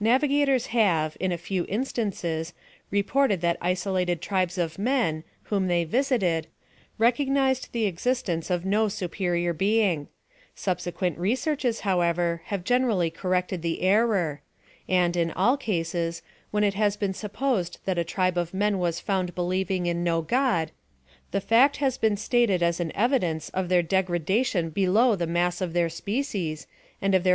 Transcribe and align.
Navigators 0.00 0.68
have, 0.68 1.18
in 1.20 1.32
a 1.32 1.36
few 1.36 1.66
instances, 1.68 2.54
reported 2.90 3.42
that 3.42 3.58
isolated 3.60 4.22
tribes 4.22 4.56
of 4.56 4.78
men, 4.78 5.22
whom 5.52 5.66
they 5.66 5.84
visited, 5.84 6.46
recognized 6.96 7.70
the 7.72 7.84
existence 7.84 8.48
of 8.48 8.64
no 8.64 8.88
superior 8.88 9.52
being: 9.52 10.08
subsequent 10.54 11.18
re 11.18 11.34
searches, 11.36 11.80
however, 11.80 12.40
have 12.46 12.64
generally 12.64 13.10
corrected 13.10 13.60
the 13.60 13.80
erroi— 13.82 14.38
and, 15.04 15.14
in 15.14 15.30
all 15.32 15.58
cases, 15.58 16.22
when 16.50 16.64
it 16.64 16.72
has 16.72 16.96
been 16.96 17.12
supposed 17.12 17.78
that 17.84 17.98
a 17.98 18.02
tribe 18.02 18.38
of 18.38 18.54
men 18.54 18.78
was 18.78 18.98
found 18.98 19.34
believing 19.34 19.84
in 19.84 20.02
no 20.02 20.22
god, 20.22 20.70
the 21.32 21.38
fact 21.42 21.76
has 21.76 21.98
been 21.98 22.16
staled 22.16 22.62
as 22.62 22.80
an 22.80 22.92
evidence 22.94 23.50
of 23.50 23.68
their 23.68 23.82
degrada 23.82 24.42
tion 24.46 24.70
below 24.70 25.14
the 25.14 25.26
mass 25.26 25.60
o( 25.60 25.66
their 25.66 25.88
sjiecies, 25.88 26.64
ard 26.64 26.64
of 26.64 26.66
their 26.66 26.68
PLAN 26.70 27.08
OF 27.08 27.12
SALVATION. 27.12 27.22